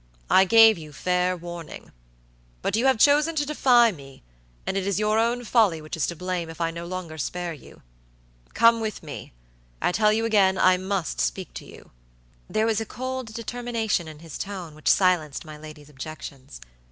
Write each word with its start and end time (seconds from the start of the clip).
I 0.31 0.45
gave 0.45 0.79
you 0.79 0.93
fair 0.93 1.37
warning. 1.37 1.91
But 2.63 2.75
you 2.75 2.87
have 2.87 2.97
chosen 2.97 3.35
to 3.35 3.45
defy 3.45 3.91
me, 3.91 4.23
and 4.65 4.75
it 4.75 4.87
is 4.87 4.97
your 4.99 5.19
own 5.19 5.43
folly 5.43 5.79
which 5.79 5.95
is 5.95 6.07
to 6.07 6.15
blame 6.15 6.49
if 6.49 6.59
I 6.59 6.71
no 6.71 6.87
longer 6.87 7.19
spare 7.19 7.53
you. 7.53 7.83
Come 8.55 8.79
with 8.81 9.03
me. 9.03 9.31
I 9.79 9.91
tell 9.91 10.11
you 10.11 10.25
again 10.25 10.57
I 10.57 10.75
must 10.75 11.21
speak 11.21 11.53
to 11.53 11.65
you." 11.65 11.91
There 12.49 12.65
was 12.65 12.81
a 12.81 12.83
cold 12.83 13.31
determination 13.35 14.07
in 14.07 14.17
his 14.17 14.39
tone 14.39 14.73
which 14.73 14.89
silenced 14.89 15.45
my 15.45 15.55
lady's 15.55 15.87
objections. 15.87 16.59